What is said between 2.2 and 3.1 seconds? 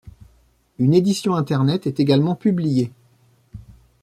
publiée.